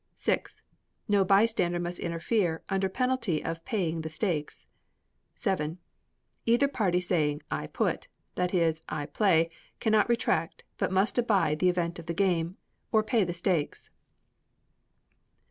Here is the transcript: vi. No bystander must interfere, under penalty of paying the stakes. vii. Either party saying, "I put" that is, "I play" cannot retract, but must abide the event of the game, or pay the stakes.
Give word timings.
vi. 0.17 0.37
No 1.07 1.23
bystander 1.23 1.79
must 1.79 1.99
interfere, 1.99 2.63
under 2.69 2.89
penalty 2.89 3.43
of 3.45 3.63
paying 3.65 4.01
the 4.01 4.09
stakes. 4.09 4.65
vii. 5.39 5.77
Either 6.47 6.67
party 6.67 6.99
saying, 6.99 7.43
"I 7.51 7.67
put" 7.67 8.07
that 8.33 8.51
is, 8.51 8.81
"I 8.89 9.05
play" 9.05 9.47
cannot 9.79 10.09
retract, 10.09 10.63
but 10.79 10.89
must 10.89 11.19
abide 11.19 11.59
the 11.59 11.69
event 11.69 11.99
of 11.99 12.07
the 12.07 12.15
game, 12.15 12.57
or 12.91 13.03
pay 13.03 13.23
the 13.23 13.35
stakes. 13.35 13.91